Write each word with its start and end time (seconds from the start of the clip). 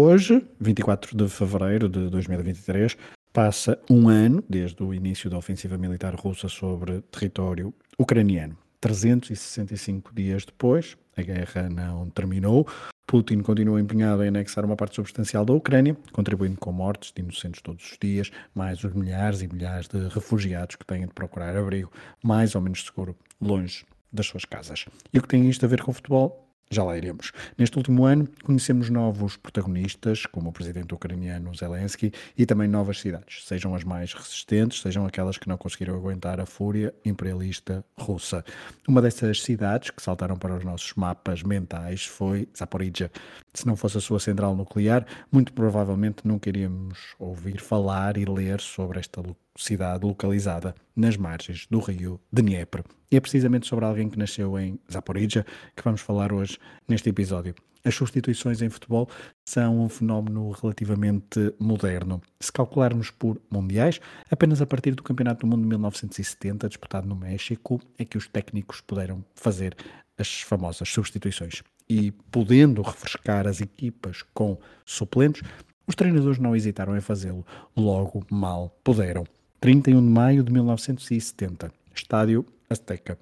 Hoje, 0.00 0.46
24 0.60 1.16
de 1.16 1.28
fevereiro 1.28 1.88
de 1.88 2.08
2023, 2.08 2.96
passa 3.32 3.76
um 3.90 4.08
ano 4.08 4.44
desde 4.48 4.80
o 4.80 4.94
início 4.94 5.28
da 5.28 5.36
ofensiva 5.36 5.76
militar 5.76 6.14
russa 6.14 6.48
sobre 6.48 7.00
território 7.10 7.74
ucraniano. 7.98 8.56
365 8.80 10.14
dias 10.14 10.44
depois, 10.44 10.96
a 11.16 11.22
guerra 11.22 11.68
não 11.68 12.08
terminou. 12.10 12.64
Putin 13.08 13.40
continua 13.40 13.80
empenhado 13.80 14.22
em 14.22 14.28
anexar 14.28 14.64
uma 14.64 14.76
parte 14.76 14.94
substancial 14.94 15.44
da 15.44 15.52
Ucrânia, 15.52 15.96
contribuindo 16.12 16.58
com 16.58 16.70
mortes 16.70 17.10
de 17.12 17.20
inocentes 17.20 17.60
todos 17.60 17.90
os 17.90 17.98
dias, 18.00 18.30
mais 18.54 18.84
os 18.84 18.94
milhares 18.94 19.42
e 19.42 19.48
milhares 19.48 19.88
de 19.88 19.98
refugiados 20.06 20.76
que 20.76 20.86
têm 20.86 21.08
de 21.08 21.12
procurar 21.12 21.56
abrigo 21.56 21.90
mais 22.22 22.54
ou 22.54 22.60
menos 22.60 22.84
seguro 22.84 23.16
longe 23.40 23.84
das 24.12 24.26
suas 24.26 24.44
casas. 24.44 24.86
E 25.12 25.18
o 25.18 25.22
que 25.22 25.28
tem 25.28 25.50
isto 25.50 25.64
a 25.64 25.68
ver 25.68 25.82
com 25.82 25.90
o 25.90 25.94
futebol? 25.94 26.47
Já 26.70 26.84
lá 26.84 26.98
iremos. 26.98 27.32
Neste 27.56 27.78
último 27.78 28.04
ano, 28.04 28.28
conhecemos 28.44 28.90
novos 28.90 29.38
protagonistas, 29.38 30.26
como 30.26 30.50
o 30.50 30.52
presidente 30.52 30.94
ucraniano 30.94 31.54
Zelensky, 31.54 32.12
e 32.36 32.44
também 32.44 32.68
novas 32.68 33.00
cidades, 33.00 33.46
sejam 33.46 33.74
as 33.74 33.84
mais 33.84 34.12
resistentes, 34.12 34.82
sejam 34.82 35.06
aquelas 35.06 35.38
que 35.38 35.48
não 35.48 35.56
conseguiram 35.56 35.94
aguentar 35.94 36.38
a 36.38 36.44
fúria 36.44 36.94
imperialista 37.04 37.82
russa. 37.96 38.44
Uma 38.86 39.00
dessas 39.00 39.42
cidades 39.42 39.90
que 39.90 40.02
saltaram 40.02 40.36
para 40.36 40.56
os 40.56 40.64
nossos 40.64 40.92
mapas 40.94 41.42
mentais 41.42 42.04
foi 42.04 42.46
Zaporizhia. 42.56 43.10
Se 43.54 43.66
não 43.66 43.74
fosse 43.74 43.96
a 43.96 44.00
sua 44.00 44.20
central 44.20 44.54
nuclear, 44.54 45.06
muito 45.32 45.54
provavelmente 45.54 46.26
nunca 46.28 46.50
iríamos 46.50 47.14
ouvir 47.18 47.60
falar 47.60 48.18
e 48.18 48.26
ler 48.26 48.60
sobre 48.60 49.00
esta 49.00 49.22
cidade 49.58 50.06
localizada 50.06 50.74
nas 50.94 51.16
margens 51.16 51.66
do 51.68 51.80
rio 51.80 52.20
Dnieper. 52.32 52.84
E 53.10 53.16
é 53.16 53.20
precisamente 53.20 53.66
sobre 53.66 53.84
alguém 53.84 54.08
que 54.08 54.18
nasceu 54.18 54.58
em 54.58 54.78
Zaporizhia 54.90 55.44
que 55.74 55.82
vamos 55.82 56.00
falar 56.00 56.32
hoje 56.32 56.58
neste 56.86 57.08
episódio. 57.08 57.54
As 57.84 57.94
substituições 57.94 58.60
em 58.60 58.68
futebol 58.68 59.08
são 59.44 59.84
um 59.84 59.88
fenómeno 59.88 60.50
relativamente 60.50 61.54
moderno. 61.58 62.20
Se 62.40 62.52
calcularmos 62.52 63.10
por 63.10 63.40
mundiais, 63.50 64.00
apenas 64.30 64.60
a 64.60 64.66
partir 64.66 64.94
do 64.94 65.02
Campeonato 65.02 65.40
do 65.40 65.46
Mundo 65.46 65.62
de 65.62 65.68
1970, 65.68 66.68
disputado 66.68 67.08
no 67.08 67.16
México, 67.16 67.80
é 67.96 68.04
que 68.04 68.18
os 68.18 68.28
técnicos 68.28 68.80
puderam 68.80 69.24
fazer 69.34 69.76
as 70.18 70.42
famosas 70.42 70.88
substituições. 70.88 71.62
E 71.88 72.10
podendo 72.30 72.82
refrescar 72.82 73.46
as 73.46 73.60
equipas 73.60 74.22
com 74.34 74.58
suplentes, 74.84 75.42
os 75.86 75.94
treinadores 75.94 76.38
não 76.38 76.54
hesitaram 76.54 76.96
em 76.96 77.00
fazê-lo, 77.00 77.46
logo 77.74 78.26
mal 78.30 78.76
puderam. 78.84 79.24
31 79.60 80.00
de 80.00 80.08
maio 80.08 80.44
de 80.44 80.52
1970, 80.52 81.72
Estádio 81.92 82.46
Azteca. 82.70 83.18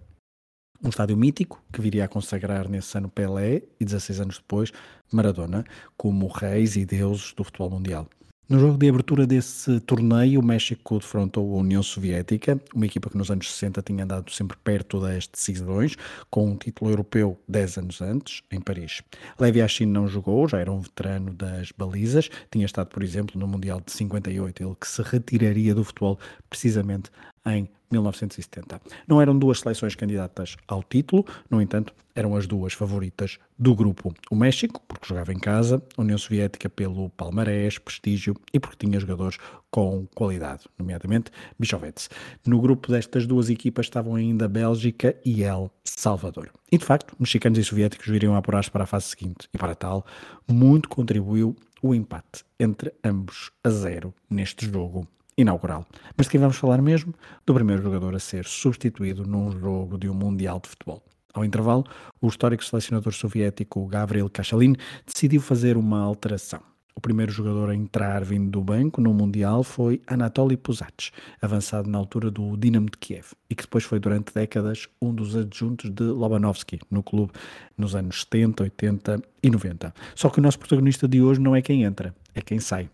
Um 0.84 0.90
estádio 0.90 1.16
mítico 1.16 1.62
que 1.72 1.80
viria 1.80 2.04
a 2.04 2.08
consagrar 2.08 2.68
nesse 2.68 2.98
ano 2.98 3.08
Pelé 3.08 3.62
e 3.80 3.84
16 3.86 4.20
anos 4.20 4.36
depois 4.36 4.70
Maradona 5.10 5.64
como 5.96 6.28
reis 6.28 6.76
e 6.76 6.84
deuses 6.84 7.32
do 7.32 7.42
futebol 7.42 7.70
mundial. 7.70 8.06
No 8.48 8.60
jogo 8.60 8.78
de 8.78 8.88
abertura 8.88 9.26
desse 9.26 9.80
torneio, 9.80 10.38
o 10.38 10.44
México 10.44 11.00
defrontou 11.00 11.52
a 11.52 11.58
União 11.58 11.82
Soviética, 11.82 12.60
uma 12.72 12.86
equipa 12.86 13.10
que 13.10 13.18
nos 13.18 13.28
anos 13.28 13.52
60 13.52 13.82
tinha 13.82 14.04
andado 14.04 14.30
sempre 14.30 14.56
perto 14.62 15.00
das 15.00 15.26
decisões, 15.26 15.96
com 16.30 16.50
um 16.50 16.56
título 16.56 16.92
europeu 16.92 17.36
10 17.48 17.78
anos 17.78 18.00
antes, 18.00 18.44
em 18.52 18.60
Paris. 18.60 19.02
Levi 19.40 19.58
Yashin 19.58 19.86
não 19.86 20.06
jogou, 20.06 20.46
já 20.46 20.60
era 20.60 20.70
um 20.70 20.80
veterano 20.80 21.34
das 21.34 21.72
balizas, 21.72 22.30
tinha 22.48 22.66
estado, 22.66 22.86
por 22.86 23.02
exemplo, 23.02 23.36
no 23.36 23.48
Mundial 23.48 23.82
de 23.84 23.90
58, 23.90 24.62
ele 24.62 24.76
que 24.80 24.86
se 24.86 25.02
retiraria 25.02 25.74
do 25.74 25.82
futebol 25.82 26.16
precisamente 26.48 27.10
em 27.46 27.68
1970. 27.90 28.80
Não 29.06 29.20
eram 29.20 29.38
duas 29.38 29.60
seleções 29.60 29.94
candidatas 29.94 30.56
ao 30.66 30.82
título, 30.82 31.24
no 31.48 31.62
entanto, 31.62 31.94
eram 32.14 32.34
as 32.34 32.46
duas 32.46 32.72
favoritas 32.72 33.38
do 33.58 33.74
grupo. 33.74 34.12
O 34.30 34.34
México, 34.34 34.82
porque 34.88 35.06
jogava 35.06 35.32
em 35.32 35.38
casa, 35.38 35.82
a 35.96 36.00
União 36.00 36.18
Soviética 36.18 36.68
pelo 36.68 37.10
palmarés, 37.10 37.78
prestígio 37.78 38.34
e 38.52 38.58
porque 38.58 38.86
tinha 38.86 38.98
jogadores 38.98 39.38
com 39.70 40.06
qualidade, 40.14 40.64
nomeadamente 40.78 41.30
Bichovets. 41.58 42.08
No 42.46 42.60
grupo 42.60 42.90
destas 42.90 43.26
duas 43.26 43.50
equipas 43.50 43.86
estavam 43.86 44.14
ainda 44.14 44.48
Bélgica 44.48 45.14
e 45.24 45.42
El 45.42 45.70
Salvador. 45.84 46.50
E 46.72 46.78
de 46.78 46.84
facto, 46.84 47.14
mexicanos 47.20 47.58
e 47.58 47.64
soviéticos 47.64 48.08
viriam 48.08 48.34
a 48.34 48.38
apurar-se 48.38 48.70
para 48.70 48.84
a 48.84 48.86
fase 48.86 49.06
seguinte, 49.06 49.48
e 49.52 49.58
para 49.58 49.74
tal, 49.74 50.04
muito 50.48 50.88
contribuiu 50.88 51.54
o 51.82 51.94
empate 51.94 52.44
entre 52.58 52.92
ambos 53.04 53.52
a 53.62 53.68
zero 53.68 54.12
neste 54.30 54.66
jogo 54.66 55.06
inaugural. 55.36 55.86
Mas 56.16 56.28
quem 56.28 56.40
vamos 56.40 56.56
falar 56.56 56.80
mesmo? 56.80 57.14
Do 57.44 57.54
primeiro 57.54 57.82
jogador 57.82 58.14
a 58.14 58.18
ser 58.18 58.44
substituído 58.44 59.24
num 59.24 59.50
jogo 59.50 59.98
de 59.98 60.08
um 60.08 60.14
Mundial 60.14 60.60
de 60.60 60.68
Futebol. 60.68 61.02
Ao 61.34 61.44
intervalo, 61.44 61.84
o 62.20 62.28
histórico 62.28 62.64
selecionador 62.64 63.12
soviético 63.12 63.86
Gavril 63.86 64.30
Kachalin 64.30 64.74
decidiu 65.06 65.40
fazer 65.42 65.76
uma 65.76 66.00
alteração. 66.00 66.60
O 66.94 67.00
primeiro 67.00 67.30
jogador 67.30 67.68
a 67.68 67.74
entrar 67.74 68.24
vindo 68.24 68.50
do 68.50 68.62
banco 68.62 69.02
no 69.02 69.12
Mundial 69.12 69.62
foi 69.62 70.00
Anatoly 70.06 70.56
Puzac, 70.56 71.10
avançado 71.42 71.90
na 71.90 71.98
altura 71.98 72.30
do 72.30 72.56
Dinamo 72.56 72.86
de 72.86 72.96
Kiev, 72.96 73.34
e 73.50 73.54
que 73.54 73.64
depois 73.64 73.84
foi 73.84 74.00
durante 74.00 74.32
décadas 74.32 74.88
um 75.00 75.14
dos 75.14 75.36
adjuntos 75.36 75.90
de 75.90 76.04
Lobanovsky 76.04 76.80
no 76.90 77.02
clube 77.02 77.34
nos 77.76 77.94
anos 77.94 78.22
70, 78.22 78.62
80 78.62 79.22
e 79.42 79.50
90. 79.50 79.94
Só 80.14 80.30
que 80.30 80.38
o 80.38 80.42
nosso 80.42 80.58
protagonista 80.58 81.06
de 81.06 81.20
hoje 81.20 81.38
não 81.38 81.54
é 81.54 81.60
quem 81.60 81.82
entra, 81.82 82.14
é 82.34 82.40
quem 82.40 82.58
sai. 82.58 82.88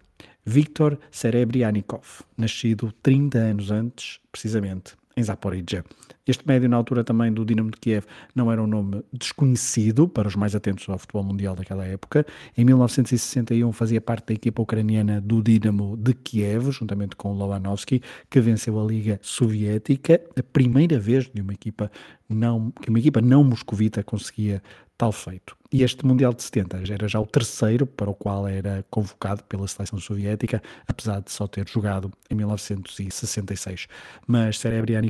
Viktor 0.44 0.98
Serebrianikov, 1.10 2.22
nascido 2.36 2.92
30 3.02 3.38
anos 3.38 3.70
antes, 3.70 4.18
precisamente, 4.30 4.96
em 5.16 5.22
Zaporizhia. 5.22 5.84
Este 6.26 6.46
médio, 6.46 6.68
na 6.68 6.76
altura 6.76 7.02
também 7.02 7.32
do 7.32 7.44
Dinamo 7.44 7.70
de 7.70 7.78
Kiev, 7.78 8.06
não 8.34 8.50
era 8.50 8.62
um 8.62 8.66
nome 8.66 9.02
desconhecido 9.12 10.06
para 10.08 10.28
os 10.28 10.36
mais 10.36 10.54
atentos 10.54 10.88
ao 10.88 10.98
futebol 10.98 11.24
mundial 11.24 11.56
daquela 11.56 11.84
época. 11.84 12.24
Em 12.56 12.64
1961 12.64 13.72
fazia 13.72 14.00
parte 14.00 14.28
da 14.28 14.34
equipa 14.34 14.62
ucraniana 14.62 15.20
do 15.20 15.42
Dinamo 15.42 15.96
de 15.96 16.14
Kiev, 16.14 16.70
juntamente 16.70 17.16
com 17.16 17.32
Lobanovsky, 17.32 18.00
que 18.30 18.40
venceu 18.40 18.80
a 18.80 18.84
Liga 18.84 19.18
Soviética, 19.20 20.20
a 20.36 20.42
primeira 20.42 20.98
vez 20.98 21.28
de 21.28 21.40
uma 21.40 21.52
equipa 21.52 21.90
não, 22.28 22.70
que 22.70 22.88
uma 22.88 23.00
equipa 23.00 23.20
não 23.20 23.42
moscovita 23.42 24.02
conseguia 24.04 24.62
tal 25.02 25.10
feito. 25.10 25.56
E 25.72 25.82
este 25.82 26.06
Mundial 26.06 26.32
de 26.32 26.44
70 26.44 26.92
era 26.92 27.08
já 27.08 27.18
o 27.18 27.26
terceiro 27.26 27.84
para 27.84 28.08
o 28.08 28.14
qual 28.14 28.46
era 28.46 28.86
convocado 28.88 29.42
pela 29.42 29.66
seleção 29.66 29.98
soviética, 29.98 30.62
apesar 30.86 31.20
de 31.20 31.32
só 31.32 31.48
ter 31.48 31.68
jogado 31.68 32.08
em 32.30 32.36
1966. 32.36 33.88
Mas 34.28 34.60
Serebriani 34.60 35.08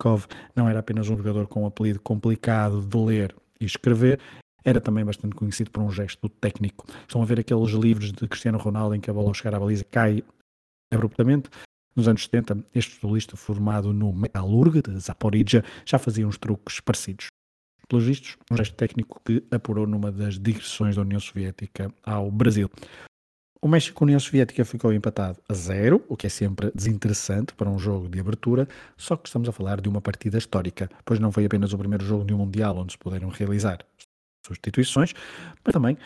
Kov 0.00 0.24
não 0.54 0.66
era 0.66 0.78
apenas 0.78 1.10
um 1.10 1.18
jogador 1.18 1.46
com 1.48 1.64
um 1.64 1.66
apelido 1.66 2.00
complicado 2.00 2.80
de 2.80 2.96
ler 2.96 3.36
e 3.60 3.66
escrever, 3.66 4.18
era 4.64 4.80
também 4.80 5.04
bastante 5.04 5.36
conhecido 5.36 5.70
por 5.70 5.82
um 5.82 5.90
gesto 5.90 6.30
técnico. 6.30 6.86
Estão 7.06 7.20
a 7.20 7.26
ver 7.26 7.40
aqueles 7.40 7.72
livros 7.72 8.12
de 8.12 8.26
Cristiano 8.26 8.56
Ronaldo 8.56 8.94
em 8.94 9.00
que 9.00 9.10
a 9.10 9.12
bola 9.12 9.28
ao 9.28 9.34
chegar 9.34 9.54
à 9.54 9.60
baliza 9.60 9.84
cai 9.84 10.24
abruptamente? 10.90 11.50
Nos 11.94 12.08
anos 12.08 12.24
70, 12.24 12.64
este 12.74 12.94
futebolista 12.94 13.36
formado 13.36 13.92
no 13.92 14.14
Metalurg 14.14 14.80
de 14.80 14.98
Zaporizhia 14.98 15.62
já 15.84 15.98
fazia 15.98 16.26
uns 16.26 16.38
truques 16.38 16.80
parecidos. 16.80 17.26
Pelos 17.88 18.04
vistos, 18.04 18.36
um 18.50 18.56
gesto 18.56 18.74
técnico 18.74 19.20
que 19.24 19.44
apurou 19.50 19.86
numa 19.86 20.10
das 20.10 20.38
digressões 20.38 20.96
da 20.96 21.02
União 21.02 21.20
Soviética 21.20 21.92
ao 22.02 22.30
Brasil. 22.30 22.70
O 23.62 23.68
México 23.68 24.04
União 24.04 24.18
Soviética 24.20 24.64
ficou 24.64 24.92
empatado 24.92 25.38
a 25.48 25.54
zero, 25.54 26.04
o 26.08 26.16
que 26.16 26.26
é 26.26 26.30
sempre 26.30 26.70
desinteressante 26.74 27.54
para 27.54 27.70
um 27.70 27.78
jogo 27.78 28.08
de 28.08 28.20
abertura, 28.20 28.68
só 28.96 29.16
que 29.16 29.28
estamos 29.28 29.48
a 29.48 29.52
falar 29.52 29.80
de 29.80 29.88
uma 29.88 30.00
partida 30.00 30.36
histórica, 30.36 30.90
pois 31.04 31.18
não 31.18 31.32
foi 31.32 31.46
apenas 31.46 31.72
o 31.72 31.78
primeiro 31.78 32.04
jogo 32.04 32.24
de 32.24 32.34
um 32.34 32.38
Mundial 32.38 32.76
onde 32.76 32.92
se 32.92 32.98
puderam 32.98 33.28
realizar 33.28 33.78
substituições, 34.46 35.14
mas 35.64 35.72
também 35.72 35.96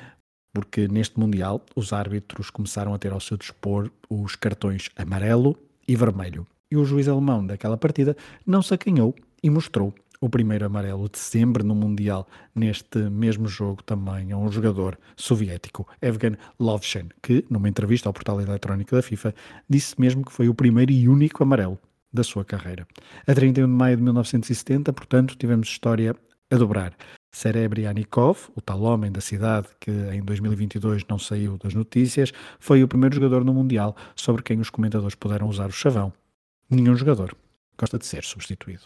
porque 0.52 0.88
neste 0.88 1.18
Mundial 1.18 1.64
os 1.76 1.92
árbitros 1.92 2.50
começaram 2.50 2.94
a 2.94 2.98
ter 2.98 3.12
ao 3.12 3.20
seu 3.20 3.36
dispor 3.36 3.90
os 4.08 4.36
cartões 4.36 4.90
amarelo 4.96 5.56
e 5.86 5.94
vermelho. 5.94 6.46
E 6.70 6.76
o 6.76 6.84
juiz 6.84 7.08
alemão 7.08 7.44
daquela 7.44 7.76
partida 7.76 8.16
não 8.46 8.62
se 8.62 8.74
acanhou 8.74 9.14
e 9.42 9.50
mostrou 9.50 9.94
o 10.20 10.28
primeiro 10.28 10.66
amarelo 10.66 11.08
de 11.08 11.18
sempre 11.18 11.62
no 11.62 11.74
Mundial, 11.74 12.28
neste 12.54 12.98
mesmo 12.98 13.48
jogo 13.48 13.82
também 13.82 14.32
a 14.32 14.36
um 14.36 14.52
jogador 14.52 14.98
soviético, 15.16 15.88
Evgen 16.02 16.36
Lovchen, 16.58 17.08
que, 17.22 17.44
numa 17.48 17.68
entrevista 17.68 18.08
ao 18.08 18.12
portal 18.12 18.40
eletrónico 18.40 18.94
da 18.94 19.02
FIFA, 19.02 19.34
disse 19.68 19.98
mesmo 19.98 20.24
que 20.24 20.32
foi 20.32 20.48
o 20.48 20.54
primeiro 20.54 20.92
e 20.92 21.08
único 21.08 21.42
amarelo 21.42 21.78
da 22.12 22.22
sua 22.22 22.44
carreira. 22.44 22.86
A 23.26 23.34
31 23.34 23.66
de 23.66 23.72
maio 23.72 23.96
de 23.96 24.02
1970, 24.02 24.92
portanto, 24.92 25.36
tivemos 25.36 25.68
história 25.68 26.14
a 26.50 26.56
dobrar. 26.56 26.94
Serebryanikov, 27.32 28.50
o 28.56 28.60
tal 28.60 28.82
homem 28.82 29.10
da 29.10 29.20
cidade 29.20 29.68
que 29.78 29.90
em 29.90 30.20
2022 30.20 31.04
não 31.08 31.18
saiu 31.18 31.56
das 31.56 31.74
notícias, 31.74 32.32
foi 32.58 32.82
o 32.82 32.88
primeiro 32.88 33.14
jogador 33.14 33.44
no 33.44 33.54
Mundial 33.54 33.96
sobre 34.16 34.42
quem 34.42 34.60
os 34.60 34.68
comentadores 34.68 35.14
puderam 35.14 35.48
usar 35.48 35.68
o 35.68 35.72
chavão. 35.72 36.12
Nenhum 36.68 36.96
jogador 36.96 37.34
gosta 37.78 37.98
de 37.98 38.04
ser 38.04 38.24
substituído. 38.24 38.82